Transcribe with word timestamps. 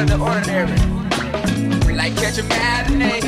out 0.00 0.10
of 0.10 0.18
the 0.18 0.24
ordinary. 0.24 1.94
Like 1.94 2.16
catch 2.16 2.38
a 2.38 2.44
matinee, 2.44 3.20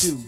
built 0.00 0.27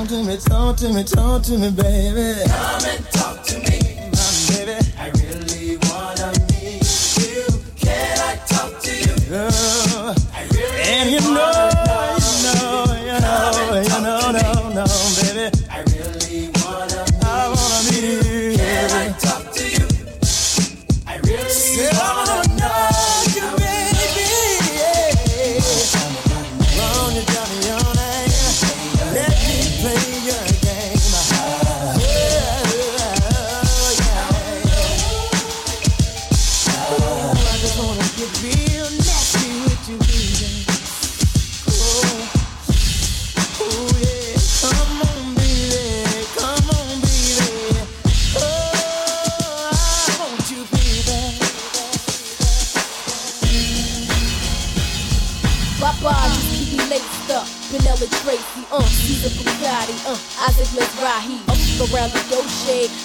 Talk 0.00 0.08
to 0.08 0.24
me, 0.24 0.36
talk 0.38 0.76
to 0.78 0.88
me, 0.94 1.04
talk 1.04 1.42
to 1.42 1.58
me, 1.58 1.70
baby. 1.70 2.48
Come 2.48 2.84
and 2.86 3.04
talk 3.10 3.44
to 3.44 3.58
me. 3.58 3.89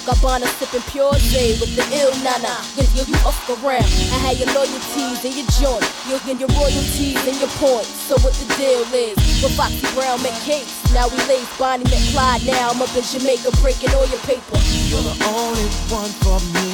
Gabbana 0.06 0.46
sipping 0.62 0.86
pure 0.86 1.18
J 1.18 1.58
with 1.58 1.74
the 1.74 1.82
ill 1.98 2.14
nana. 2.22 2.62
Yeah, 2.78 2.86
yeah, 2.94 3.10
you 3.10 3.18
off 3.26 3.42
around. 3.58 3.90
I 4.14 4.22
had 4.22 4.38
your 4.38 4.46
loyalties 4.54 5.18
and 5.26 5.34
your 5.34 5.50
joint. 5.58 5.82
You're 6.06 6.22
in 6.30 6.38
your 6.38 6.52
royalties 6.54 7.18
and 7.26 7.34
your 7.42 7.50
points. 7.58 7.90
So 8.06 8.14
what 8.22 8.30
the 8.38 8.46
deal 8.54 8.86
is? 8.94 9.18
With 9.42 9.58
Foxy 9.58 9.82
Brown 9.98 10.22
McCabe. 10.22 10.70
Now 10.94 11.10
we 11.10 11.18
lace 11.26 11.50
Bonnie 11.58 11.90
McClyde. 11.90 12.46
Now 12.46 12.70
I'm 12.70 12.78
up 12.78 12.94
in 12.94 13.02
Jamaica 13.02 13.50
breaking 13.58 13.90
all 13.98 14.06
your 14.06 14.22
paper. 14.22 14.54
You're 14.86 15.02
the 15.02 15.18
only 15.26 15.66
one 15.90 16.14
for 16.22 16.38
me. 16.54 16.70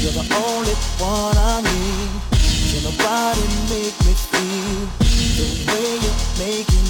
You're 0.00 0.16
the 0.16 0.24
only 0.32 0.72
one 1.04 1.36
I 1.36 1.60
need. 1.60 2.16
Can 2.72 2.80
nobody 2.88 3.44
make 3.68 3.96
me 4.08 4.12
feel 4.16 4.88
the 5.36 5.46
way 5.68 6.00
you're 6.00 6.16
making 6.40 6.87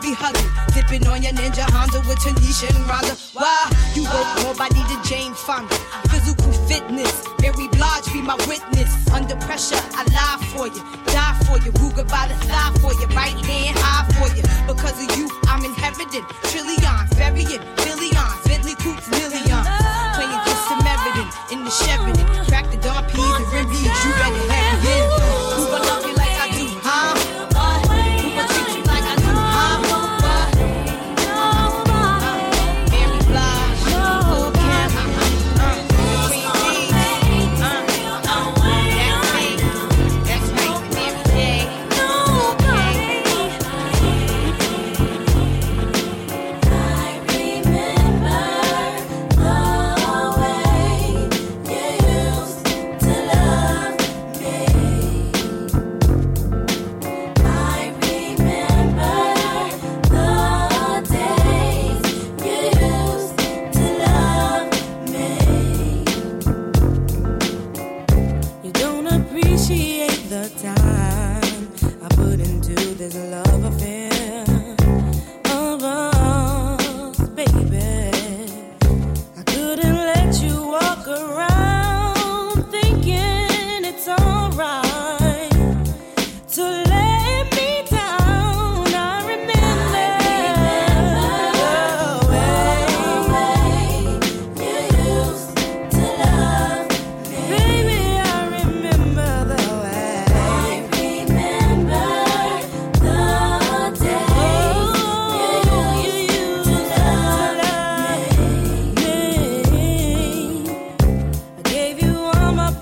be 0.00 0.12
hugging. 0.16 0.48
Dipping 0.72 1.06
on 1.06 1.22
your 1.22 1.32
ninja 1.32 1.64
Honda 1.70 2.00
with 2.08 2.18
Tanisha 2.18 2.68
and 2.72 2.84
Rhonda. 2.88 3.14
Why? 3.34 3.70
You 3.94 4.04
work 4.04 4.28
more 4.42 4.54
body 4.54 4.80
to 4.80 4.96
Jane 5.08 5.34
Fonda. 5.34 5.74
Physical 6.08 6.52
fitness, 6.66 7.24
Mary 7.40 7.68
Blige 7.68 8.06
be 8.12 8.20
my 8.22 8.36
witness. 8.48 8.90
Under 9.12 9.36
pressure, 9.44 9.80
I 9.94 10.04
lie 10.16 10.40
for 10.52 10.66
you, 10.66 10.82
die 11.12 11.36
for 11.46 11.58
you. 11.64 11.72
Ruger 11.80 12.08
by 12.08 12.28
the 12.28 12.36
thigh 12.48 12.72
for 12.80 12.92
you, 12.96 13.06
right 13.14 13.36
hand 13.44 13.76
high 13.78 14.08
for 14.16 14.28
you. 14.36 14.42
Because 14.66 14.96
of 14.96 15.16
you, 15.16 15.28
I'm 15.44 15.64
inheriting 15.64 16.24
trillions, 16.48 17.10
burying 17.14 17.62
billions, 17.84 18.40
Bentley 18.46 18.74
coupes, 18.76 19.08
millions. 19.10 19.49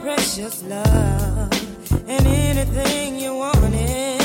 precious 0.01 0.63
love 0.65 1.53
and 2.09 2.27
anything 2.27 3.19
you 3.21 3.35
wanted. 3.35 4.18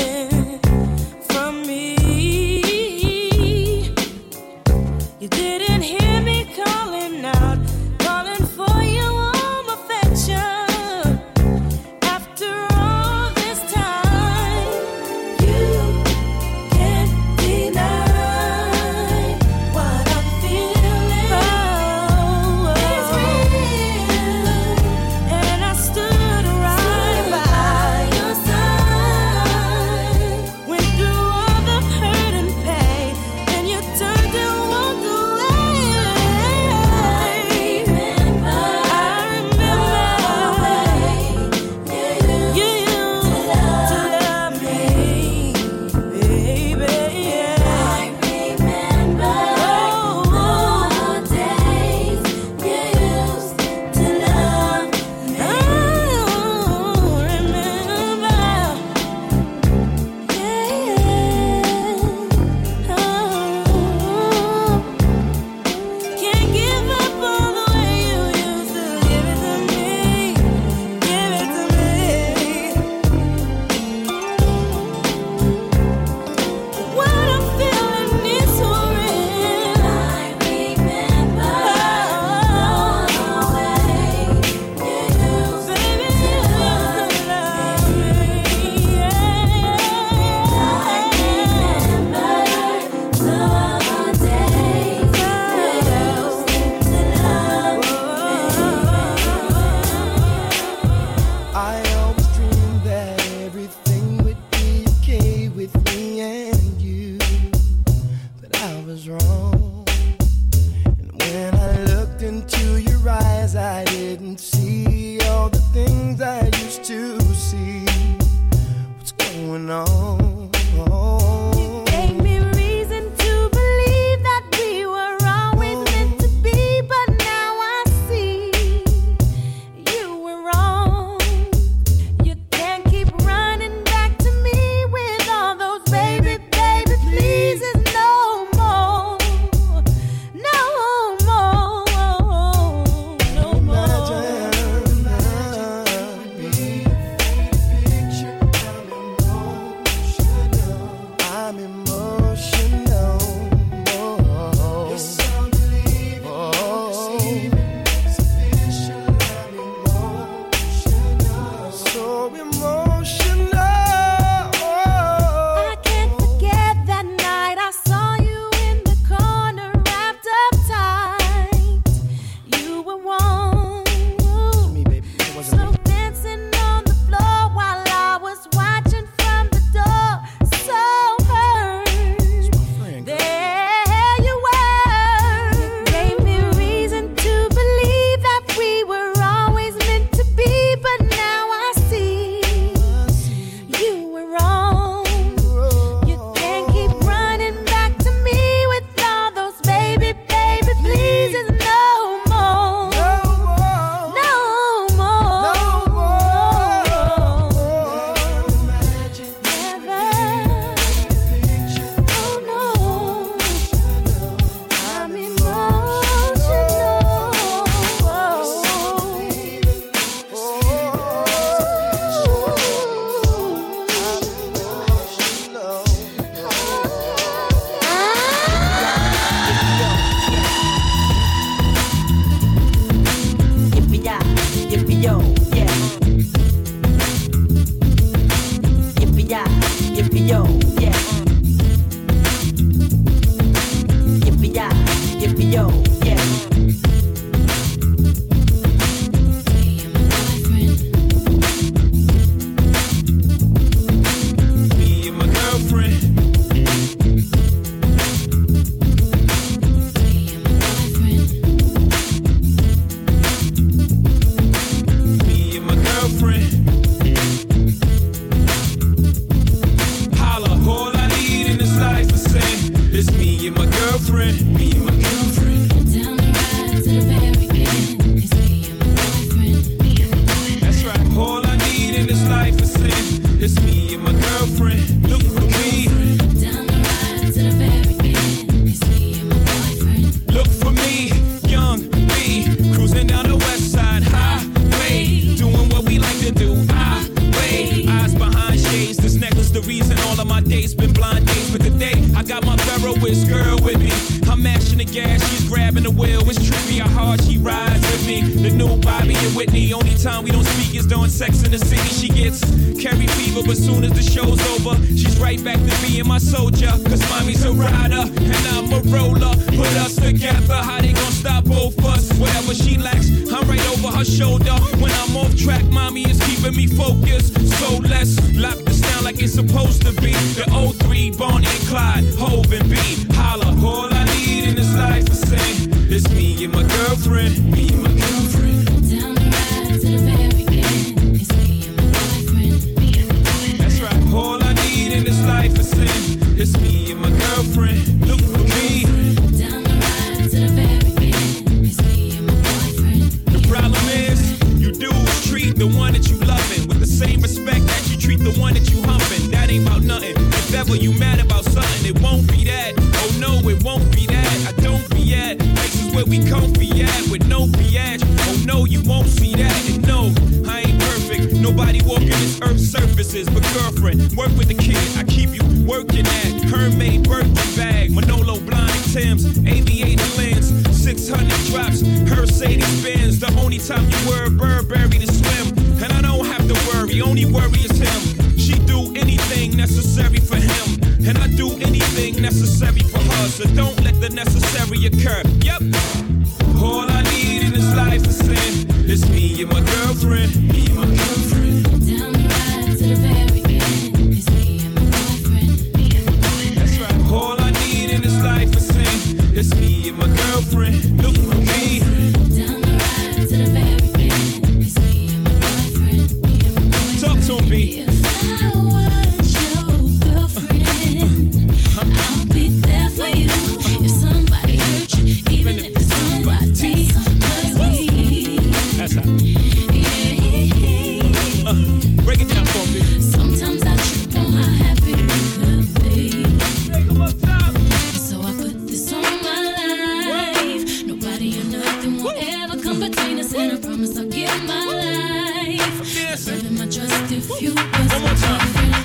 Was 446.14 446.28
One 446.28 448.02
more 448.02 448.14
time. 448.14 448.83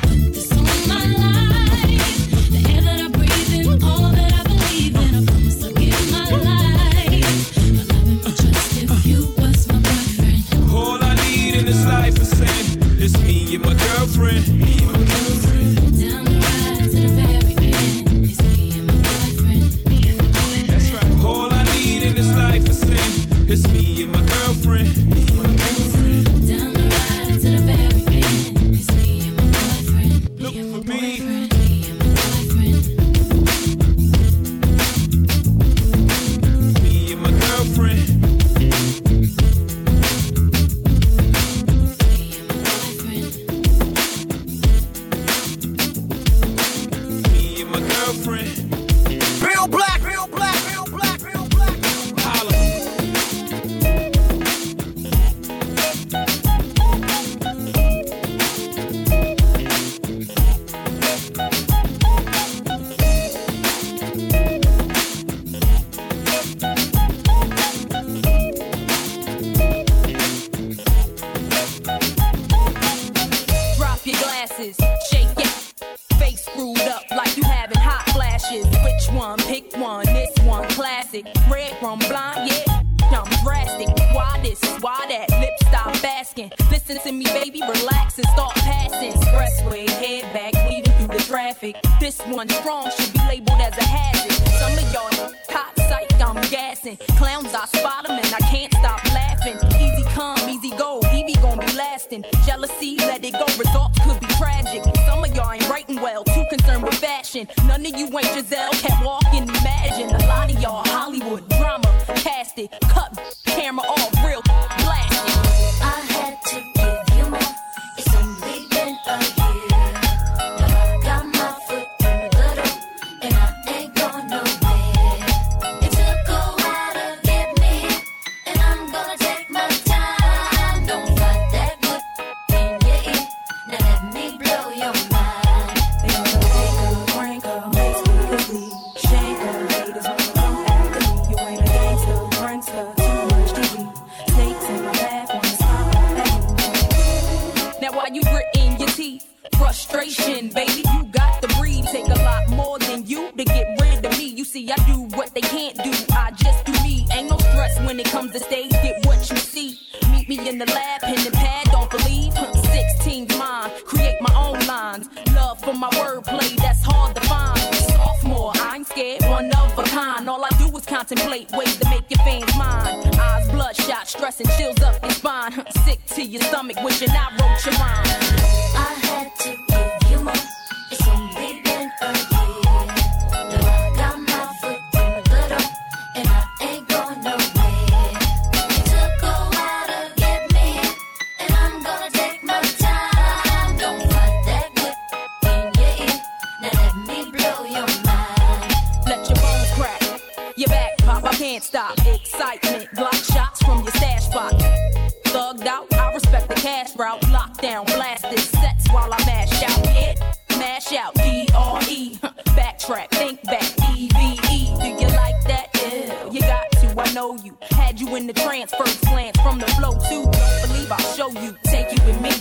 Take 221.70 221.92
you 221.92 222.04
with 222.06 222.22
me. 222.22 222.32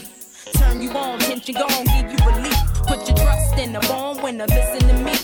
Turn 0.55 0.81
you 0.81 0.91
on, 0.91 1.19
tension 1.19 1.55
gone, 1.55 1.85
give 1.85 2.11
you 2.11 2.19
relief. 2.27 2.59
Put 2.87 3.07
your 3.09 3.17
trust 3.17 3.59
in 3.59 3.73
the 3.73 3.81
born 3.81 4.23
winner, 4.23 4.47
listen 4.47 4.89
to 4.89 4.95
me. 4.95 5.15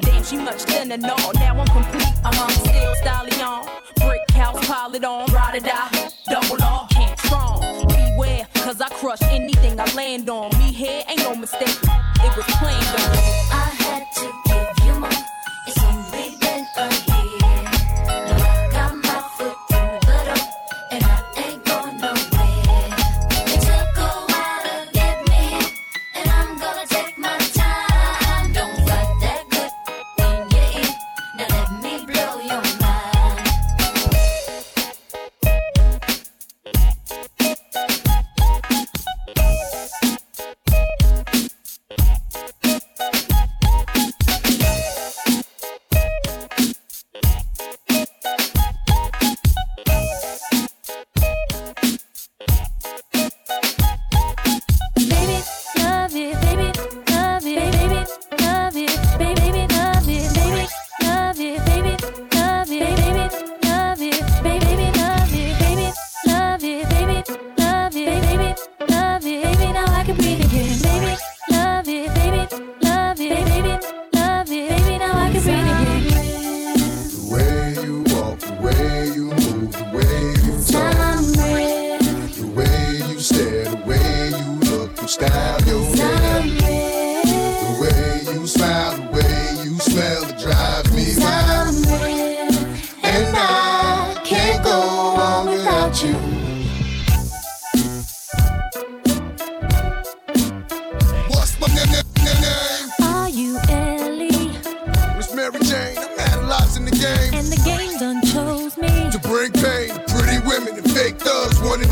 Damn, 0.00 0.24
she 0.24 0.36
much 0.36 0.62
thinner, 0.62 0.96
no, 0.96 1.16
now 1.34 1.60
I'm 1.60 1.66
complete. 1.66 2.14
Uh-huh, 2.24 2.48
still 2.48 2.94
stallion. 2.96 3.68
Brick 3.96 4.30
house, 4.30 4.66
pile 4.66 4.94
it 4.94 5.04
on, 5.04 5.26
ride 5.32 5.56
or 5.56 5.60
die. 5.60 6.10
Double 6.26 6.62
R, 6.62 6.86
can't 6.90 7.18
strong. 7.20 7.60
Beware, 7.88 8.46
cause 8.54 8.80
I 8.80 8.88
crush 8.88 9.22
anything 9.22 9.78
I 9.78 9.92
land 9.94 10.30
on. 10.30 10.50
Me 10.58 10.72
here 10.72 11.02
ain't 11.08 11.20
no 11.20 11.34
mistake. 11.34 11.78
It 12.24 12.36
was 12.36 12.46
planned 12.56 13.00
on. 13.00 13.31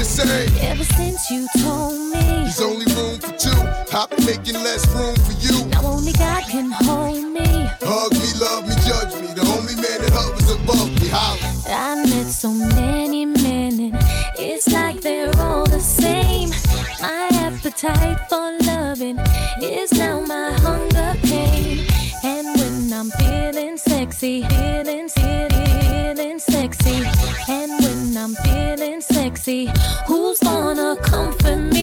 The 0.00 0.06
same. 0.06 0.50
Ever 0.60 0.84
since 0.84 1.30
you 1.30 1.46
told 1.58 1.98
me, 2.12 2.24
There's 2.44 2.60
only 2.60 2.86
room 2.94 3.18
for 3.20 3.32
two. 3.36 3.60
I've 3.92 4.08
been 4.10 4.24
making 4.24 4.54
less 4.54 4.86
room 4.94 5.14
for 5.26 5.34
you. 5.44 5.66
now 5.66 5.84
only 5.84 6.12
God 6.12 6.42
can 6.44 6.70
hold 6.70 7.24
me. 7.36 7.48
Hug 7.82 8.12
me, 8.12 8.30
love 8.40 8.64
me, 8.68 8.74
judge 8.88 9.12
me. 9.20 9.28
The 9.34 9.44
only 9.56 9.74
man 9.76 9.98
that 10.02 10.12
hovers 10.12 10.50
above 10.56 10.90
me. 11.00 11.08
Holla. 11.08 11.48
I 11.68 11.94
met 12.08 12.26
so 12.26 12.50
many 12.50 13.26
men, 13.26 13.72
and 13.86 13.98
it's 14.38 14.68
like 14.72 15.00
they're 15.02 15.36
all 15.38 15.66
the 15.66 15.80
same. 15.80 16.50
My 17.00 17.28
appetite 17.46 18.20
for 18.30 18.48
loving 18.64 19.18
is 19.62 19.92
now 19.92 20.20
my 20.20 20.52
hunger 20.64 21.12
pain. 21.24 21.86
And 22.24 22.46
when 22.58 22.92
I'm 22.92 23.10
feeling 23.10 23.76
sexy, 23.76 24.46
sexy, 29.50 29.70
who's 30.06 30.38
gonna 30.40 30.96
comfort 31.02 31.56
me? 31.56 31.82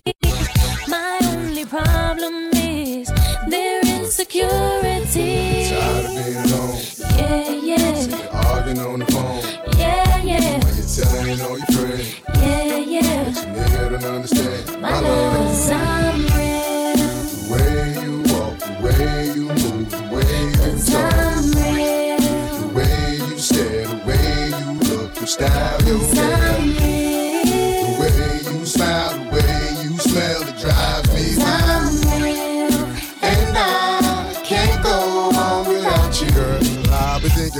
My 0.87 1.19
only 1.23 1.65
problem 1.65 2.49
is 2.53 3.11
their 3.47 3.81
insecurity. 3.81 5.69
Tired 5.69 6.05
of 6.05 6.11
being 6.15 6.37
alone. 6.37 6.77
Yeah, 7.17 7.49
yeah, 7.51 8.05
You're 8.07 8.29
arguing 8.31 8.79
on 8.79 8.99
the 8.99 9.05
phone. 9.07 9.41
yeah, 9.77 10.21
yeah, 10.23 10.59
While 10.59 10.75
you're 10.75 11.05
telling 11.05 11.41
all 11.41 11.57
your 11.57 11.67
friends. 11.67 12.15
yeah, 12.35 12.77
yeah. 12.77 13.25
Your 13.25 13.65
nigga 13.65 14.01
don't 14.01 14.15
understand. 14.15 14.56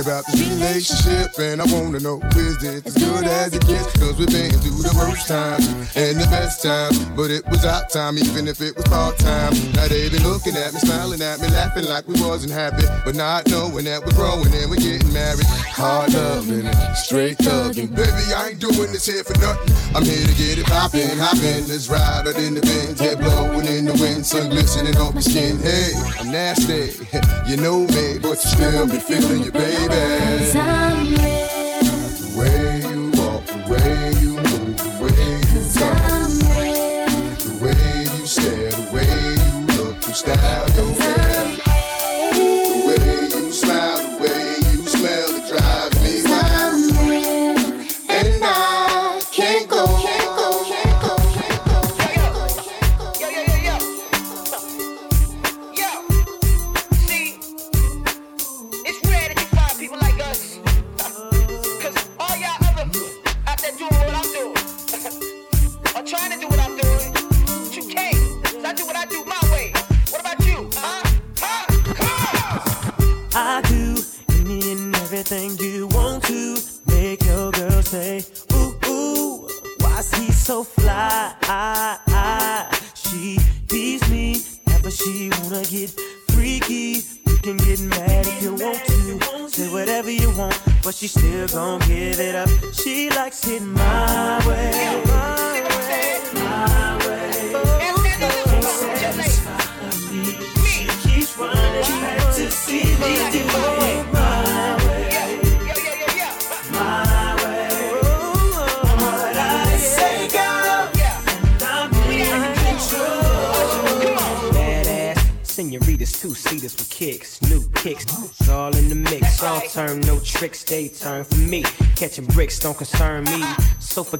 About 0.08 0.24
this 0.32 0.40
relationship, 0.40 1.38
and 1.38 1.60
I 1.60 1.66
wanna 1.68 2.00
know 2.00 2.16
is 2.32 2.56
it 2.64 2.86
as 2.86 2.94
good 2.96 3.24
as 3.28 3.52
it 3.52 3.60
gets? 3.66 3.92
Cause 4.00 4.16
we've 4.16 4.32
been 4.32 4.56
through 4.56 4.80
the 4.80 4.96
worst 4.96 5.28
times 5.28 5.68
and 5.96 6.16
the 6.16 6.24
best 6.32 6.62
times, 6.62 6.96
but 7.12 7.30
it 7.30 7.44
was 7.52 7.62
our 7.66 7.84
time, 7.88 8.16
even 8.16 8.48
if 8.48 8.62
it 8.62 8.74
was 8.74 8.88
part 8.88 9.18
time. 9.18 9.52
Now 9.76 9.86
they 9.86 10.08
been 10.08 10.24
looking 10.24 10.56
at 10.56 10.72
me, 10.72 10.80
smiling 10.80 11.20
at 11.20 11.40
me, 11.40 11.48
laughing 11.48 11.84
like 11.84 12.08
we 12.08 12.16
wasn't 12.24 12.56
happy, 12.56 12.88
but 13.04 13.16
not 13.16 13.48
knowing 13.52 13.84
that 13.84 14.00
we're 14.00 14.16
growing 14.16 14.48
and 14.48 14.70
we're 14.72 14.80
getting 14.80 15.12
married. 15.12 15.44
Hard 15.76 16.14
loving 16.14 16.72
straight 16.96 17.36
thugging. 17.36 17.92
Baby, 17.92 18.32
I 18.32 18.56
ain't 18.56 18.60
doing 18.64 18.88
this 18.96 19.04
here 19.04 19.24
for 19.24 19.36
nothing. 19.44 19.76
I'm 19.92 20.08
here 20.08 20.24
to 20.24 20.34
get 20.40 20.56
it 20.56 20.64
poppin', 20.64 21.20
hoppin'. 21.20 21.68
Let's 21.68 21.92
ride 21.92 22.24
out 22.24 22.36
in 22.40 22.54
the 22.54 22.64
Benz, 22.64 22.96
head 22.96 23.20
blowing 23.20 23.68
in 23.68 23.84
the 23.84 23.96
wind, 24.00 24.24
sun 24.24 24.48
glistening 24.48 24.96
on 24.96 25.12
my 25.12 25.20
skin. 25.20 25.60
Hey, 25.60 25.92
I'm 26.16 26.32
nasty, 26.32 26.96
you 27.44 27.60
know 27.60 27.84
me, 27.92 28.16
but 28.16 28.40
you 28.40 28.48
still 28.56 28.88
be 28.88 28.96
feeling 29.04 29.44
your 29.44 29.52
baby. 29.52 29.97
I'm 30.00 31.14
real, 31.14 31.37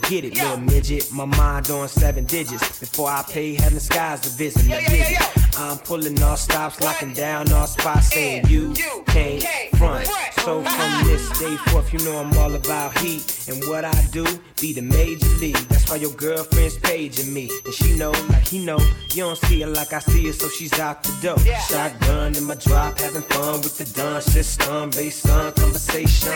forget 0.09 0.25
it, 0.25 0.35
little 0.37 0.57
midget. 0.57 1.13
My 1.13 1.27
mind 1.27 1.71
on 1.71 1.87
seven 1.87 2.25
digits 2.25 2.81
before 2.81 3.11
I 3.11 3.23
pay 3.29 3.55
heaven 3.55 3.79
skies 3.79 4.21
to 4.21 4.31
visit. 4.31 4.65
me. 4.65 4.75
visit. 4.89 5.38
I'm 5.59 5.77
pulling 5.79 6.23
all 6.23 6.37
stops, 6.37 6.81
locking 6.81 7.13
down 7.15 7.53
all 7.53 7.67
spots, 7.67 8.13
saying 8.13 8.47
you 8.47 8.73
can't 9.07 9.43
front. 9.77 10.07
So 10.45 10.63
from 10.63 11.05
this 11.09 11.29
day 11.39 11.57
forth, 11.69 11.93
you 11.93 11.99
know 12.05 12.17
I'm 12.19 12.33
all 12.39 12.55
about 12.55 12.97
heat 12.99 13.49
and 13.49 13.63
what 13.65 13.85
I 13.85 14.07
do. 14.13 14.25
Be 14.61 14.73
the 14.73 14.83
major 14.83 15.27
league. 15.41 15.57
That's 15.69 15.91
why 15.91 15.97
your 15.97 16.13
girlfriend's 16.13 16.79
paging 16.79 17.35
me, 17.35 17.51
and 17.65 17.75
she 17.75 17.97
know 17.97 18.13
like 18.29 18.47
he 18.47 18.65
know. 18.65 18.79
You 19.11 19.25
don't 19.25 19.39
see 19.39 19.61
her 19.63 19.67
like 19.67 19.93
I 19.93 19.99
see 19.99 20.27
her, 20.29 20.33
so 20.33 20.49
she's 20.49 20.79
out 20.79 21.03
the 21.03 21.13
door. 21.21 21.39
Shotgun 21.69 22.37
in 22.37 22.45
my 22.45 22.55
drop, 22.55 22.99
having 23.01 23.23
fun 23.23 23.61
with 23.63 23.79
the 23.79 24.01
dun 24.01 24.23
system, 24.23 24.91
based 24.91 25.29
on 25.29 25.53
conversation 25.55 26.33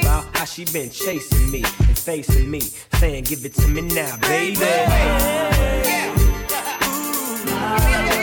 about 0.00 0.24
how 0.36 0.44
she 0.44 0.64
been 0.64 0.90
chasing 0.90 1.48
me 1.50 1.62
and 1.62 1.98
facing 1.98 2.50
me, 2.50 2.60
saying 2.94 3.22
give 3.22 3.44
it 3.44 3.54
to 3.54 3.68
me 3.68 3.82
now, 3.82 4.16
baby. 4.18 4.58
Keeps 7.74 8.13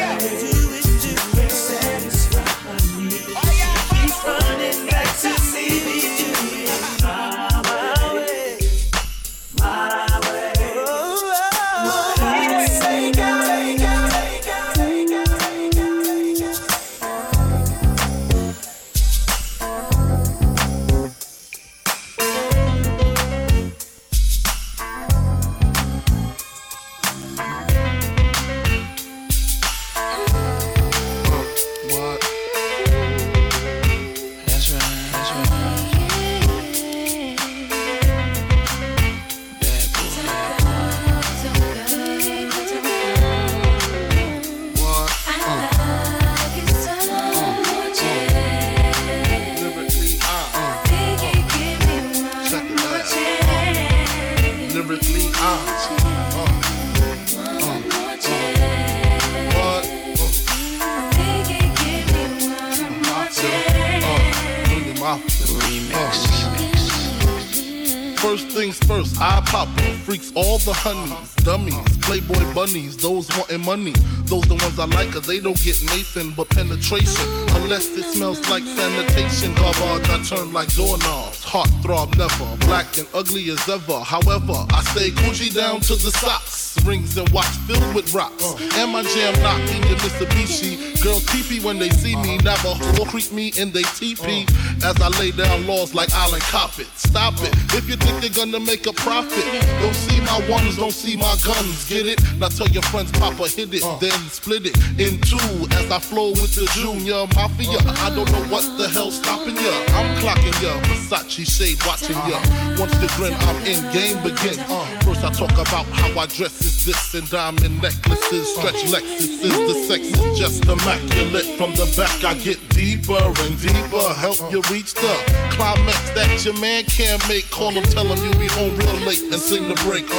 cause 75.11 75.27
they 75.27 75.39
don't 75.39 75.61
get 75.63 75.81
Nathan 75.83 76.31
but 76.31 76.49
penetration. 76.49 77.27
Unless 77.61 77.97
it 77.97 78.03
smells 78.03 78.39
like 78.49 78.63
sanitation. 78.63 79.53
Garbage, 79.55 80.09
I 80.09 80.23
turn 80.23 80.53
like 80.53 80.73
doorknobs. 80.75 81.43
Heart 81.43 81.69
throb 81.81 82.15
never, 82.15 82.57
black 82.65 82.97
and 82.97 83.07
ugly 83.13 83.49
as 83.49 83.67
ever. 83.67 83.99
However, 83.99 84.65
I 84.71 84.83
stay 84.93 85.09
Coogi 85.11 85.53
down 85.53 85.81
to 85.81 85.95
the 85.95 86.11
socks. 86.11 86.77
Rings 86.85 87.17
and 87.17 87.27
watch 87.29 87.53
filled 87.67 87.93
with 87.93 88.13
rocks. 88.13 88.55
And 88.77 88.91
my 88.91 89.03
jam 89.03 89.33
knocking 89.43 89.83
your 89.89 89.99
Mitsubishi. 89.99 90.90
Girls 91.03 91.25
teepee 91.25 91.59
when 91.65 91.79
they 91.79 91.89
see 91.89 92.15
me. 92.15 92.37
Navajo 92.37 93.05
creep 93.05 93.31
me 93.31 93.51
in 93.57 93.71
they 93.71 93.83
teepee. 93.97 94.45
As 94.83 94.99
I 95.01 95.09
lay 95.19 95.31
down 95.31 95.65
laws 95.65 95.95
like 95.95 96.13
Island 96.13 96.43
Coppet. 96.43 96.87
Stop 96.95 97.33
it. 97.41 97.53
If 97.73 97.89
you 97.89 97.95
think 97.95 98.21
they're 98.21 98.45
gonna 98.45 98.59
make 98.59 98.85
a 98.85 98.93
profit, 98.93 99.45
don't 99.81 99.95
see 99.95 100.21
my 100.21 100.37
ones, 100.49 100.77
don't 100.77 100.93
see 100.93 101.17
my 101.17 101.35
guns. 101.43 101.89
Get 101.89 102.05
it? 102.05 102.21
Now 102.37 102.49
tell 102.49 102.67
your 102.69 102.83
friends, 102.83 103.11
Papa 103.13 103.47
hit 103.47 103.73
it, 103.73 103.83
then 103.99 104.19
split 104.29 104.65
it 104.65 104.77
in 104.99 105.19
two. 105.21 105.67
As 105.73 105.89
I 105.91 105.99
flow 105.99 106.31
with 106.31 106.53
the 106.55 106.69
Junior 106.77 107.25
Mafia. 107.33 107.79
I 108.05 108.13
don't 108.13 108.31
know 108.31 108.45
what 108.53 108.65
the 108.77 108.87
hell's 108.89 109.17
stopping 109.17 109.55
ya. 109.55 109.73
I'm 109.97 110.15
clocking 110.21 110.57
ya. 110.61 110.77
Versace 110.85 111.49
shade 111.49 111.79
watching 111.85 112.17
ya. 112.29 112.37
Once 112.77 112.93
the 113.01 113.09
grin, 113.17 113.33
I'm 113.33 113.57
in 113.65 113.81
game 113.91 114.21
begins. 114.21 114.61
First 115.03 115.23
I 115.23 115.31
talk 115.33 115.53
about 115.53 115.85
how 115.97 116.19
I 116.19 116.25
dress 116.27 116.61
is 116.61 116.85
this 116.85 117.13
and 117.13 117.29
diamond 117.29 117.81
necklaces, 117.81 118.53
stretch 118.55 118.85
Lexuses. 118.93 119.41
The 119.41 119.73
sex 119.87 120.01
is 120.07 120.39
just 120.39 120.65
immaculate. 120.91 121.45
From 121.57 121.71
the 121.71 121.85
back 121.97 122.23
I 122.23 122.33
get 122.35 122.57
deeper 122.69 123.13
and 123.13 123.59
deeper. 123.59 124.13
Help 124.15 124.39
you 124.51 124.61
reach 124.71 124.93
the 124.93 125.13
climax 125.51 126.09
that 126.11 126.43
your 126.45 126.57
man 126.59 126.83
can't 126.85 127.25
make. 127.27 127.49
Call 127.49 127.71
him, 127.71 127.83
tell 127.83 128.05
him 128.05 128.17
you 128.23 128.31
be 128.39 128.47
home 128.47 128.75
real 128.77 128.95
late 129.05 129.21
and 129.21 129.35
sing 129.35 129.67
the 129.67 129.75
break. 129.85 130.09
Uh. 130.09 130.17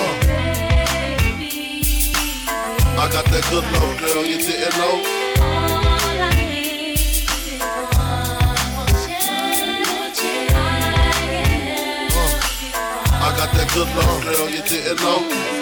I 2.99 3.11
got 3.11 3.25
that 3.27 3.47
good 3.51 3.65
love, 3.73 3.99
girl. 4.01 4.25
You 4.25 4.39
didn't 4.39 4.77
know. 4.79 5.03
I 13.25 13.35
got 13.37 13.53
that 13.55 13.71
good 13.75 13.89
love, 13.97 14.23
girl. 14.25 14.49
You 14.51 14.63
didn't 14.63 15.01
know. 15.01 15.62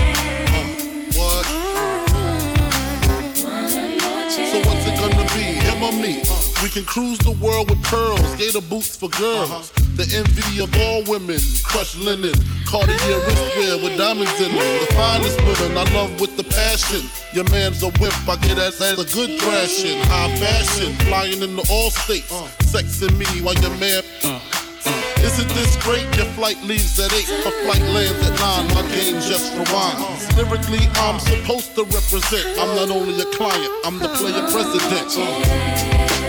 We 6.61 6.69
can 6.69 6.85
cruise 6.85 7.17
the 7.17 7.31
world 7.41 7.71
with 7.71 7.81
pearls, 7.81 8.21
gator 8.37 8.61
boots 8.61 8.95
for 8.95 9.09
girls. 9.09 9.49
Uh-huh. 9.49 9.81
The 9.97 10.05
envy 10.13 10.61
of 10.61 10.69
all 10.77 11.01
women, 11.09 11.41
crushed 11.65 11.97
linen, 11.97 12.37
Cartier 12.69 13.17
wristwear 13.25 13.81
with 13.81 13.97
diamonds 13.97 14.37
in 14.37 14.53
them. 14.53 14.61
The 14.85 14.93
finest 14.93 15.41
women 15.41 15.75
I 15.75 15.89
love 15.97 16.21
with 16.21 16.37
the 16.37 16.45
passion. 16.45 17.01
Your 17.33 17.49
man's 17.49 17.81
a 17.81 17.89
whip, 17.97 18.13
I 18.29 18.37
get 18.45 18.61
that 18.61 18.77
as 18.77 18.93
a 18.93 19.09
good 19.09 19.41
thrashing. 19.41 19.97
High 20.05 20.29
fashion, 20.37 20.93
flying 21.09 21.41
into 21.41 21.65
all 21.65 21.89
states. 21.89 22.31
Uh. 22.31 22.45
Sexing 22.69 23.17
me 23.17 23.25
while 23.41 23.57
your 23.57 23.73
man. 23.81 24.03
Uh, 24.23 24.37
uh. 24.85 25.25
Isn't 25.25 25.49
this 25.57 25.75
great? 25.81 26.05
Your 26.15 26.29
flight 26.37 26.61
leaves 26.61 26.99
at 27.01 27.11
8, 27.11 27.25
my 27.43 27.51
flight 27.65 27.85
lands 27.89 28.21
at 28.21 28.37
9, 28.37 28.67
my 28.77 28.85
game 28.93 29.17
just 29.17 29.49
rewinds. 29.57 30.37
Lyrically, 30.37 30.85
I'm 31.01 31.19
supposed 31.19 31.73
to 31.73 31.89
represent. 31.89 32.45
I'm 32.61 32.75
not 32.77 32.93
only 32.93 33.19
a 33.19 33.25
client, 33.33 33.71
I'm 33.83 33.97
the 33.97 34.09
player 34.13 34.45
president. 34.53 36.20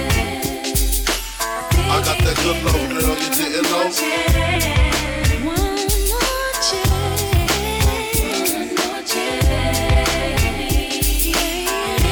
I 1.92 2.00
got 2.02 2.18
that 2.24 2.36
good 2.36 2.56
love, 2.64 2.88
girl, 2.88 3.14
you 3.20 3.30
didn't 3.36 3.64
know. 3.64 3.92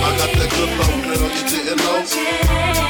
I 0.02 0.16
got 0.18 0.32
that 0.36 0.50
good 0.50 0.70
love, 0.78 1.02
girl, 1.02 1.28
you 1.32 1.44
didn't 1.48 1.78
know. 2.84 2.89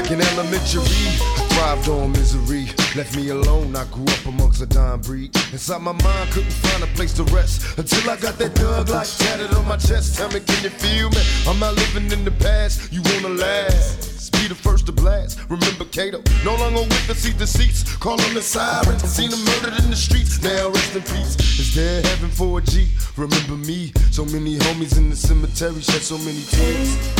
Back 0.00 0.12
in 0.12 0.20
elementary, 0.22 0.80
I 0.80 1.46
thrived 1.52 1.88
on 1.90 2.12
misery. 2.12 2.68
Left 2.96 3.14
me 3.14 3.28
alone, 3.28 3.76
I 3.76 3.84
grew 3.92 4.04
up 4.04 4.24
amongst 4.24 4.62
a 4.62 4.66
dying 4.66 5.02
breed. 5.02 5.36
Inside 5.52 5.82
my 5.82 5.92
mind, 5.92 6.30
couldn't 6.30 6.54
find 6.54 6.82
a 6.82 6.86
place 6.96 7.12
to 7.14 7.24
rest. 7.24 7.78
Until 7.78 8.08
I 8.08 8.16
got 8.16 8.38
that 8.38 8.54
thug 8.54 8.88
like 8.88 9.06
tatted 9.06 9.52
on 9.52 9.68
my 9.68 9.76
chest. 9.76 10.16
Tell 10.16 10.30
me, 10.30 10.40
can 10.40 10.64
you 10.64 10.70
feel 10.70 11.10
me? 11.10 11.20
I'm 11.46 11.58
not 11.58 11.74
living 11.74 12.10
in 12.12 12.24
the 12.24 12.30
past, 12.30 12.90
you 12.90 13.02
wanna 13.12 13.34
last. 13.34 14.32
Be 14.32 14.48
the 14.48 14.54
first 14.54 14.86
to 14.86 14.92
blast. 14.92 15.38
Remember 15.50 15.84
Kato, 15.84 16.22
no 16.46 16.56
longer 16.56 16.80
with 16.80 17.06
the 17.06 17.14
seat 17.14 17.36
deceits. 17.36 17.94
Call 17.96 18.18
on 18.18 18.32
the 18.32 18.40
siren, 18.40 18.98
seen 19.00 19.30
him 19.30 19.44
murdered 19.44 19.84
in 19.84 19.90
the 19.90 19.96
streets. 19.96 20.42
Now 20.42 20.70
rest 20.70 20.96
in 20.96 21.02
peace. 21.02 21.36
Is 21.60 21.74
there 21.74 22.00
heaven 22.00 22.30
for 22.30 22.60
a 22.60 22.62
G? 22.62 22.88
Remember 23.18 23.56
me? 23.56 23.92
So 24.10 24.24
many 24.24 24.56
homies 24.56 24.96
in 24.96 25.10
the 25.10 25.16
cemetery 25.16 25.82
shed 25.82 26.00
so 26.00 26.16
many 26.16 26.40
tears. 26.48 27.19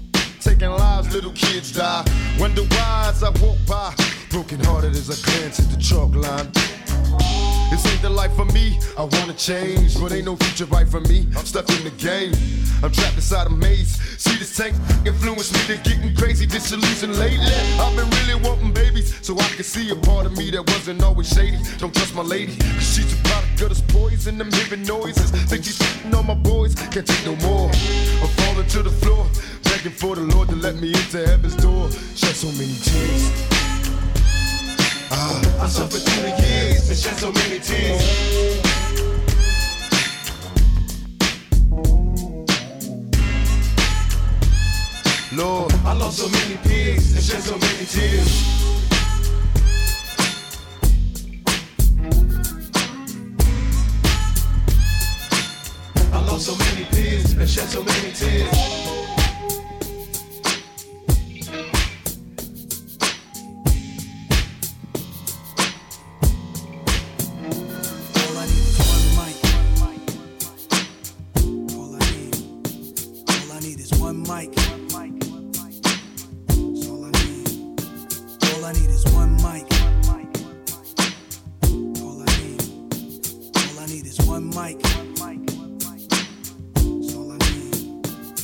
Lives, 0.69 1.11
little 1.11 1.31
kids 1.31 1.71
die. 1.71 2.05
Wonder 2.39 2.61
why 2.61 3.07
as 3.09 3.23
I 3.23 3.29
walk 3.41 3.57
by, 3.67 3.95
broken 4.29 4.59
hearted 4.63 4.91
as 4.91 5.09
I 5.09 5.15
glance 5.25 5.59
at 5.59 5.71
the 5.71 5.77
chalk 5.77 6.13
line. 6.13 6.51
This 7.71 7.85
ain't 7.87 8.01
the 8.01 8.09
life 8.09 8.35
for 8.35 8.45
me. 8.45 8.77
I 8.95 9.03
wanna 9.03 9.33
change, 9.33 9.99
but 9.99 10.11
ain't 10.11 10.25
no 10.25 10.35
future 10.35 10.65
right 10.65 10.87
for 10.87 11.01
me. 11.01 11.25
I'm 11.35 11.45
stuck 11.45 11.67
in 11.69 11.83
the 11.83 11.89
game. 11.91 12.33
I'm 12.83 12.91
trapped 12.91 13.15
inside 13.15 13.47
a 13.47 13.49
maze. 13.49 13.99
See 14.21 14.37
this 14.37 14.55
tank 14.55 14.75
influence 15.03 15.51
me 15.51 15.75
to 15.75 15.81
getting 15.81 16.15
crazy, 16.15 16.45
disillusioned 16.45 17.17
lately. 17.17 17.53
I've 17.79 17.95
been 17.95 18.09
really 18.21 18.35
wanting 18.47 18.71
babies, 18.71 19.17
so 19.25 19.33
I 19.39 19.47
can 19.55 19.63
see 19.63 19.89
a 19.89 19.95
part 19.95 20.27
of 20.27 20.37
me 20.37 20.51
that 20.51 20.67
wasn't 20.69 21.01
always 21.01 21.29
shady. 21.29 21.57
Don't 21.79 21.93
trust 21.93 22.13
my 22.13 22.21
lady, 22.21 22.55
cause 22.57 22.93
she's 22.93 23.13
a 23.13 23.23
product 23.23 23.61
of 23.61 23.69
this 23.69 23.81
poison. 23.87 24.39
I'm 24.39 24.51
hearing 24.51 24.83
noises. 24.83 25.31
Think 25.31 25.63
she's 25.63 25.81
f***ing 25.81 26.13
on 26.13 26.27
my 26.27 26.35
boys, 26.35 26.75
can't 26.75 27.07
take 27.07 27.25
no 27.25 27.35
more. 27.47 27.71
I'm 28.21 28.29
falling 28.37 28.67
to 28.67 28.83
the 28.83 28.91
floor, 28.91 29.25
begging 29.71 29.91
for 29.91 30.15
the 30.15 30.21
Lord 30.35 30.49
to 30.49 30.55
let 30.55 30.75
me 30.75 30.89
into 30.89 31.25
heaven's 31.25 31.55
door. 31.55 31.89
Shed 32.15 32.35
so 32.35 32.47
many 32.59 32.75
tears. 32.83 33.23
Ah, 35.11 35.63
I 35.63 35.67
suffered 35.67 36.01
through 36.01 36.23
the 36.23 36.33
years 36.43 36.89
and 36.89 36.97
shed 36.97 37.17
so 37.17 37.31
many 37.31 37.59
tears. 37.59 38.03
Lord, 45.33 45.71
I 45.85 45.93
lost 45.93 46.17
so 46.19 46.27
many 46.29 46.57
peers 46.57 47.13
and 47.15 47.23
shed 47.23 47.41
so 47.41 47.57
many 47.57 47.85
tears. 47.85 48.31
I 56.13 56.19
lost 56.27 56.45
so 56.47 56.55
many 56.57 56.83
peers 56.91 57.31
and 57.33 57.49
shed 57.49 57.69
so 57.69 57.83
many 57.83 58.11
tears. 58.11 58.71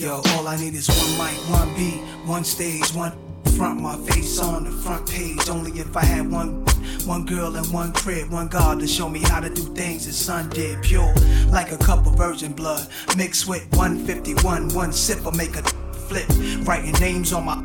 Yo, 0.07 0.21
all 0.35 0.47
I 0.47 0.55
need 0.55 0.73
is 0.73 0.87
one 0.87 1.27
mic, 1.27 1.37
one 1.49 1.75
beat, 1.75 1.99
one 2.25 2.45
stage, 2.45 2.93
one 2.93 3.11
front, 3.57 3.81
my 3.81 3.97
face 4.07 4.39
on 4.39 4.63
the 4.63 4.71
front 4.71 5.05
page. 5.05 5.49
Only 5.49 5.71
if 5.81 5.97
I 5.97 6.05
had 6.05 6.31
one 6.31 6.63
one 7.05 7.25
girl 7.25 7.53
and 7.57 7.67
one 7.73 7.91
crib, 7.91 8.31
one 8.31 8.47
God 8.47 8.79
to 8.79 8.87
show 8.87 9.09
me 9.09 9.19
how 9.19 9.41
to 9.41 9.49
do 9.49 9.63
things 9.75 10.05
his 10.05 10.15
son 10.15 10.47
did. 10.51 10.81
Pure, 10.81 11.13
like 11.49 11.73
a 11.73 11.77
cup 11.77 12.07
of 12.07 12.15
virgin 12.15 12.53
blood, 12.53 12.87
mixed 13.17 13.49
with 13.49 13.69
151. 13.75 14.69
One 14.69 14.93
sip 14.93 15.25
will 15.25 15.33
make 15.33 15.57
a 15.57 15.63
flip. 16.07 16.29
Writing 16.65 16.93
names 17.01 17.33
on 17.33 17.43
my 17.43 17.61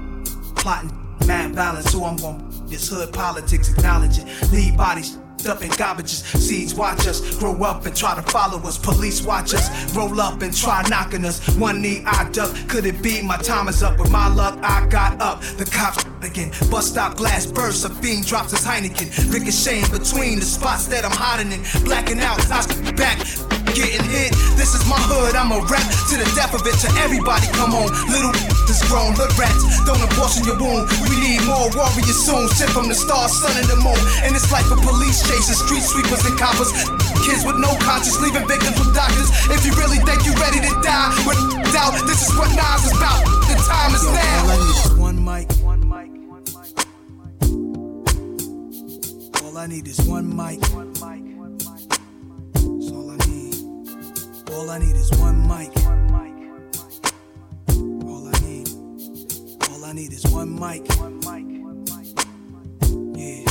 plotting, 0.56 0.90
mad 1.28 1.54
balance. 1.54 1.92
So 1.92 2.02
I'm 2.02 2.16
gonna 2.16 2.42
this 2.66 2.88
hood 2.88 3.12
politics, 3.12 3.70
acknowledge 3.70 4.18
it. 4.18 4.26
Leave 4.50 4.76
bodies 4.76 5.16
up 5.46 5.62
in 5.62 5.70
garbages. 5.70 6.24
Seeds 6.38 6.74
watch 6.74 7.06
us 7.06 7.36
grow 7.36 7.54
up 7.62 7.86
and 7.86 7.96
try 7.96 8.14
to 8.14 8.22
follow 8.22 8.58
us. 8.60 8.78
Police 8.78 9.22
watch 9.22 9.54
us 9.54 9.94
roll 9.94 10.20
up 10.20 10.42
and 10.42 10.56
try 10.56 10.82
knocking 10.88 11.24
us. 11.24 11.40
One 11.56 11.80
knee 11.80 12.02
I 12.06 12.28
duck. 12.30 12.54
Could 12.68 12.86
it 12.86 13.02
be 13.02 13.22
my 13.22 13.36
time 13.36 13.68
is 13.68 13.82
up? 13.82 13.98
With 13.98 14.10
my 14.10 14.28
luck, 14.28 14.58
I 14.62 14.86
got 14.88 15.20
up. 15.20 15.40
The 15.42 15.64
cops 15.64 16.04
again. 16.22 16.50
Bust 16.70 16.96
out 16.96 17.16
glass 17.16 17.46
bursts. 17.46 17.84
A 17.84 17.90
fiend 17.90 18.26
drops 18.26 18.50
his 18.52 18.64
Heineken. 18.64 19.32
Ricocheting 19.32 19.90
between 19.90 20.38
the 20.38 20.46
spots 20.46 20.86
that 20.86 21.04
I'm 21.04 21.12
hiding 21.12 21.52
in. 21.52 21.62
Blacking 21.84 22.20
out. 22.20 22.40
I 22.50 22.92
back. 22.92 23.61
Getting 23.72 24.04
hit, 24.12 24.36
this 24.60 24.76
is 24.76 24.84
my 24.84 25.00
hood. 25.08 25.32
I'm 25.32 25.48
a 25.48 25.64
rap 25.64 25.88
to 26.12 26.14
the 26.20 26.28
death 26.36 26.52
of 26.52 26.60
it. 26.68 26.76
To 26.84 26.88
everybody, 27.00 27.48
come 27.56 27.72
on, 27.72 27.88
little 28.12 28.28
this 28.68 28.84
grown 28.84 29.16
hood 29.16 29.32
rats. 29.40 29.64
Don't 29.88 29.96
abortion 29.96 30.44
your 30.44 30.60
wound. 30.60 30.92
We 31.08 31.16
need 31.16 31.40
more 31.48 31.72
warriors 31.72 32.20
soon. 32.20 32.52
Sent 32.52 32.68
from 32.76 32.92
the 32.92 32.94
stars, 32.94 33.32
sun, 33.32 33.56
and 33.56 33.64
the 33.64 33.80
moon. 33.80 33.96
And 34.28 34.36
it's 34.36 34.52
like 34.52 34.68
a 34.68 34.76
police 34.76 35.24
chasing 35.24 35.56
street 35.56 35.80
sweepers 35.80 36.20
and 36.28 36.36
coppers. 36.36 36.68
Kids 37.24 37.48
with 37.48 37.56
no 37.56 37.72
conscience, 37.80 38.20
leaving 38.20 38.44
victims 38.44 38.76
with 38.76 38.92
doctors. 38.92 39.32
If 39.48 39.64
you 39.64 39.72
really 39.80 40.04
think 40.04 40.28
you're 40.28 40.36
ready 40.36 40.60
to 40.60 40.72
die, 40.84 41.08
with 41.24 41.40
doubt, 41.72 41.96
this 42.04 42.28
is 42.28 42.30
what 42.36 42.52
Nas 42.52 42.84
is 42.84 42.92
about. 42.92 43.24
The 43.48 43.56
time 43.56 43.96
is 43.96 44.04
now. 44.04 44.52
All 49.40 49.56
I 49.56 49.66
need 49.66 49.88
is 49.88 49.96
one 50.04 50.28
mic. 50.28 50.60
All 54.52 54.70
I 54.70 54.78
need 54.78 54.96
is 54.96 55.10
one 55.12 55.46
mic. 55.48 55.70
All 55.76 55.92
I 58.28 58.40
need. 58.40 58.68
All 59.70 59.84
I 59.84 59.92
need 59.92 60.12
is 60.12 60.24
one 60.26 60.58
mic. 60.58 60.86
Yeah. 63.16 63.44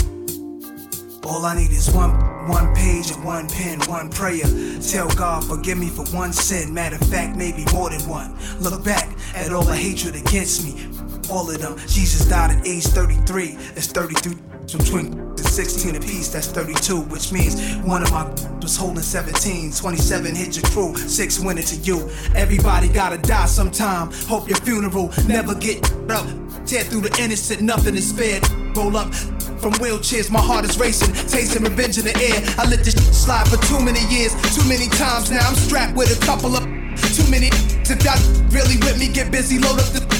All 1.24 1.46
I 1.46 1.56
need 1.56 1.72
is 1.72 1.90
one 1.92 2.12
one 2.48 2.74
page 2.76 3.12
and 3.12 3.24
one 3.24 3.48
pen, 3.50 3.80
one 3.82 4.10
prayer. 4.10 4.46
Tell 4.82 5.10
God, 5.10 5.44
forgive 5.44 5.78
me 5.78 5.90
for 5.90 6.06
one 6.16 6.34
sin. 6.34 6.74
Matter 6.74 6.96
of 6.96 7.08
fact, 7.10 7.36
maybe 7.36 7.66
more 7.74 7.90
than 7.90 8.08
one. 8.08 8.38
Look 8.60 8.84
back 8.84 9.16
at 9.36 9.54
all 9.54 9.64
the 9.64 9.76
hatred 9.76 10.16
against 10.16 10.64
me 10.64 10.88
all 11.30 11.50
of 11.50 11.60
them. 11.60 11.78
Jesus 11.88 12.26
died 12.26 12.52
at 12.52 12.66
age 12.66 12.86
33. 12.86 13.56
That's 13.76 13.88
33 13.88 14.36
between 14.78 15.36
the 15.36 15.44
16 15.44 15.96
apiece. 15.96 16.30
That's 16.30 16.48
32, 16.48 17.02
which 17.02 17.32
means 17.32 17.60
one 17.86 18.04
of 18.04 18.12
my 18.12 18.24
was 18.62 18.78
holding 18.78 19.02
17. 19.04 19.72
27 19.72 20.36
hit 20.36 20.56
your 20.56 20.66
crew, 20.72 20.96
six 20.96 21.40
went 21.40 21.60
it 21.60 21.68
to 21.68 21.76
you. 21.78 22.10
Everybody 22.36 22.88
gotta 22.88 23.18
die 23.18 23.46
sometime. 23.46 24.12
Hope 24.28 24.48
your 24.48 24.58
funeral 24.60 25.12
never 25.28 25.56
get 25.56 25.84
up. 26.10 26.28
Tear 26.66 26.84
through 26.84 27.02
the 27.02 27.18
innocent, 27.22 27.62
nothing 27.62 27.96
is 27.96 28.10
spared. 28.10 28.48
Roll 28.76 28.96
up 28.96 29.14
from 29.62 29.74
wheelchairs, 29.74 30.32
my 30.32 30.42
heart 30.42 30.66
is 30.66 30.80
racing, 30.80 31.14
tasting 31.28 31.64
revenge 31.64 31.98
in 31.98 32.06
the 32.06 32.16
air. 32.18 32.42
I 32.58 32.68
let 32.70 32.84
this 32.84 32.96
slide 33.12 33.48
for 33.48 33.58
too 33.68 33.80
many 33.84 34.02
years, 34.14 34.34
too 34.56 34.68
many 34.68 34.88
times. 34.88 35.32
Now 35.32 35.48
I'm 35.48 35.56
strapped 35.56 35.96
with 35.96 36.16
a 36.16 36.26
couple 36.26 36.56
of 36.56 36.64
too 36.64 37.30
many. 37.30 37.50
If 37.92 38.04
y'all 38.06 38.18
really 38.50 38.78
with 38.78 38.98
me, 38.98 39.08
get 39.10 39.32
busy, 39.32 39.60
load 39.60 39.80
up 39.80 39.86
the. 39.88 40.11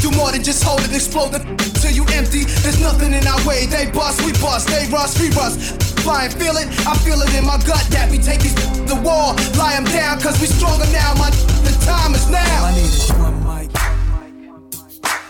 Do 0.00 0.10
more 0.12 0.30
than 0.30 0.42
just 0.44 0.62
hold 0.62 0.80
it, 0.80 0.94
explode 0.94 1.32
the 1.32 1.40
till 1.80 1.90
you 1.92 2.04
empty. 2.14 2.44
There's 2.62 2.80
nothing 2.80 3.12
in 3.12 3.26
our 3.26 3.40
way. 3.46 3.66
They 3.66 3.90
bust, 3.90 4.24
we 4.24 4.32
bust, 4.40 4.68
they 4.68 4.86
rust, 4.90 5.20
we 5.20 5.30
rust. 5.30 5.82
Flying, 6.02 6.30
feel 6.30 6.56
it, 6.56 6.68
I 6.86 6.94
feel 7.04 7.20
it 7.20 7.34
in 7.34 7.44
my 7.44 7.58
gut 7.66 7.84
that 7.90 8.10
we 8.10 8.18
take 8.18 8.40
these 8.40 8.54
the 8.86 8.96
wall, 9.02 9.34
lie 9.56 9.74
'em 9.74 9.84
down, 9.84 10.20
cause 10.20 10.40
we 10.40 10.46
stronger 10.46 10.86
now. 10.92 11.14
My 11.14 11.30
the 11.66 11.74
time 11.84 12.14
is 12.14 12.26
now. 12.30 12.64
I 12.64 12.72
need 12.72 12.84
is 12.84 13.12
one 13.12 13.38
mic. 13.44 13.70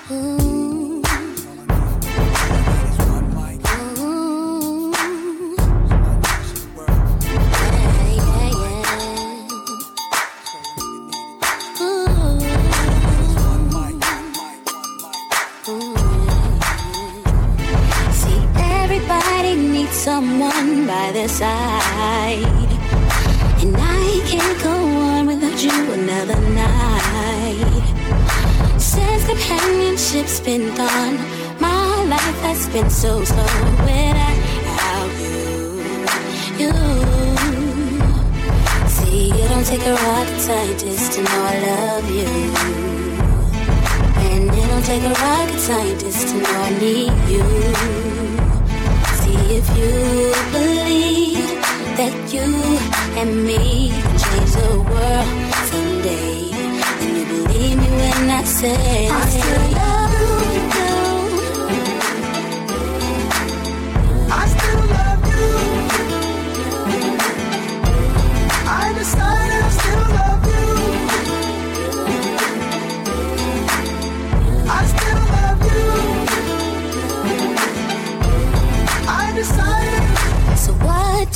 See, 0.09 0.48
by 21.09 21.13
their 21.13 21.29
side. 21.29 22.71
And 23.63 23.77
I 23.77 24.21
can't 24.31 24.63
go 24.63 24.77
on 25.13 25.27
without 25.27 25.63
you 25.63 25.93
another 25.93 26.39
night. 26.53 27.85
Since 28.79 29.25
companionship's 29.27 30.41
been 30.41 30.67
gone, 30.77 31.17
my 31.61 32.05
life 32.13 32.41
has 32.49 32.69
been 32.69 32.91
so 32.91 33.25
slow 33.25 33.53
without 33.89 35.11
you. 35.23 35.39
You. 36.61 36.73
See, 38.97 39.27
you 39.39 39.49
don't 39.49 39.67
take 39.67 39.87
a 39.87 39.95
rocket 39.95 40.41
scientist 40.41 41.13
to 41.13 41.23
know 41.23 41.43
I 41.53 41.57
love 41.69 42.11
you. 42.19 42.31
And 44.29 44.51
it 44.61 44.67
don't 44.71 44.85
take 44.85 45.05
a 45.05 45.15
rocket 45.25 45.61
scientist 45.61 46.29
to 46.29 46.35
know 46.43 46.55
I 46.69 46.71
need 46.79 47.13
you. 47.33 48.28
If 49.61 49.69
you 49.77 49.91
believe 50.53 51.51
that 51.99 52.15
you 52.33 52.49
and 53.21 53.45
me 53.45 53.91
can 53.91 54.17
change 54.23 54.53
the 54.53 54.71
world 54.89 55.29
someday. 55.71 56.51
And 57.03 57.17
you 57.19 57.25
believe 57.27 57.79
me 57.81 57.89
when 57.91 58.31
I 58.31 58.45
say 58.45 59.09
I 59.09 59.27
still 59.27 59.73
love 59.73 59.98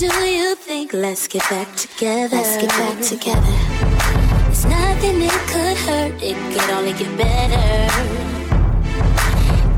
do 0.03 0.25
you 0.25 0.57
think? 0.57 0.93
Let's 0.93 1.29
get 1.29 1.49
back 1.49 1.77
together. 1.77 2.37
Let's 2.37 2.57
get 2.57 2.71
back 2.71 3.01
together. 3.01 3.57
There's 4.47 4.65
nothing 4.65 5.23
it 5.23 5.41
could 5.53 5.77
hurt. 5.87 6.15
It 6.21 6.37
could 6.53 6.71
only 6.71 6.93
get 6.93 7.17
better. 7.17 7.71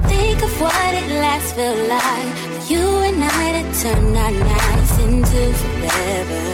Think 0.08 0.42
of 0.42 0.60
what 0.62 0.94
it 0.94 1.08
last 1.20 1.54
felt 1.54 1.76
like. 1.96 2.70
You 2.70 2.84
and 3.08 3.22
I 3.22 3.60
to 3.60 3.64
turn 3.82 4.16
our 4.16 4.30
nights 4.30 4.98
into 5.04 5.42
forever. 5.60 6.44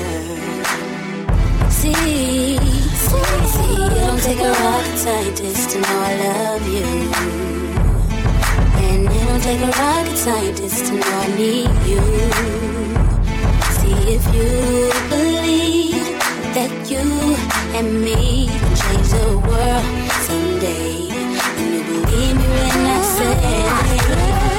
See, 1.70 2.58
see, 3.06 3.26
see, 3.54 3.74
it 3.86 3.94
don't 4.02 4.20
take 4.20 4.40
a 4.40 4.50
rocket 4.50 4.98
scientist 4.98 5.70
to 5.70 5.80
know 5.80 5.98
I 6.10 6.14
love 6.26 6.66
you. 6.76 6.88
And 8.82 9.06
it 9.06 9.22
don't 9.28 9.42
take 9.44 9.60
a 9.60 9.72
rocket 9.78 10.16
scientist 10.16 10.86
to 10.86 10.92
know 10.94 11.06
I 11.06 11.28
need 11.36 11.70
you. 11.88 12.89
If 14.22 14.34
you 14.34 14.90
believe 15.08 16.18
that 16.52 16.90
you 16.90 17.00
and 17.78 18.02
me 18.02 18.48
can 18.48 18.76
change 18.76 19.08
the 19.08 19.38
world 19.48 19.84
someday. 20.28 21.08
And 21.56 21.74
you 21.74 21.82
believe 21.84 22.36
me 22.36 22.46
when 22.46 22.86
I 22.86 23.02
say. 23.16 24.49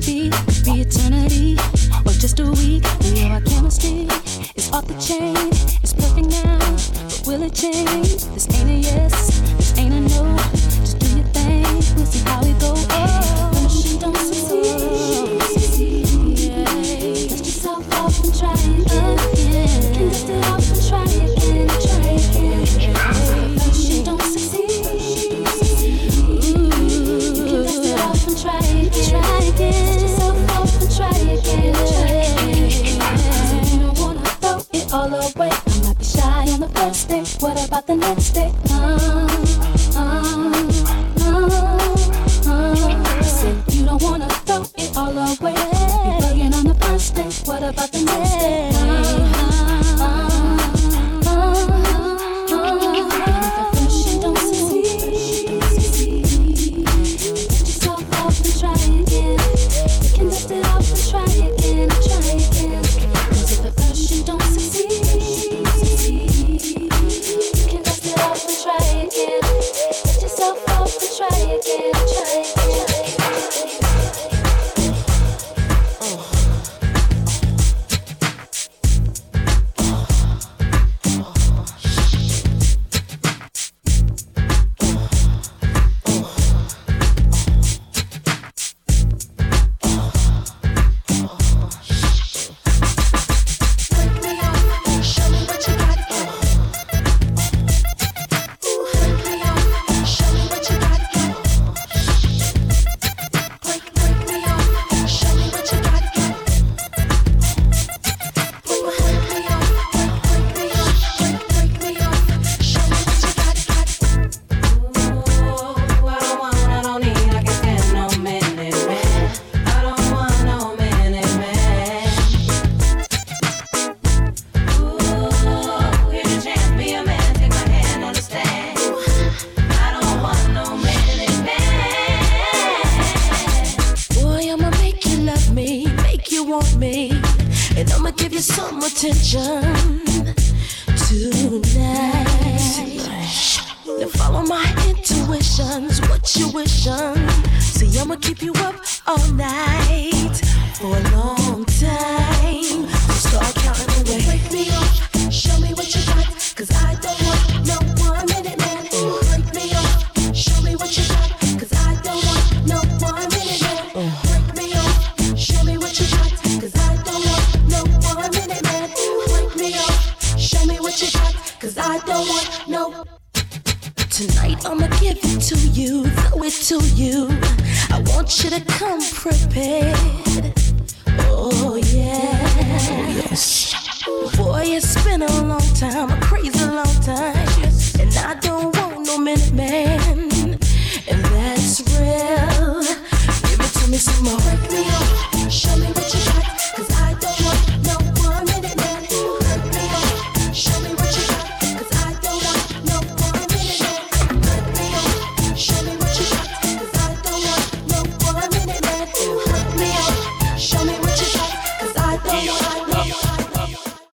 Could 0.00 0.06
be, 0.06 0.47